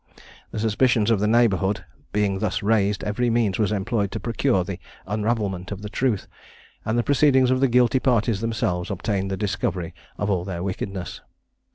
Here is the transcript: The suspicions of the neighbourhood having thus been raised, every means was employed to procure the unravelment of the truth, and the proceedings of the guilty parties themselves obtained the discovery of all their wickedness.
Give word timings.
The 0.49 0.57
suspicions 0.57 1.11
of 1.11 1.19
the 1.19 1.27
neighbourhood 1.27 1.85
having 2.11 2.39
thus 2.39 2.61
been 2.61 2.67
raised, 2.69 3.03
every 3.03 3.29
means 3.29 3.59
was 3.59 3.71
employed 3.71 4.11
to 4.13 4.19
procure 4.19 4.63
the 4.63 4.79
unravelment 5.05 5.71
of 5.71 5.83
the 5.83 5.89
truth, 5.89 6.27
and 6.83 6.97
the 6.97 7.03
proceedings 7.03 7.51
of 7.51 7.59
the 7.59 7.67
guilty 7.67 7.99
parties 7.99 8.41
themselves 8.41 8.89
obtained 8.89 9.29
the 9.29 9.37
discovery 9.37 9.93
of 10.17 10.27
all 10.31 10.43
their 10.43 10.63
wickedness. 10.63 11.21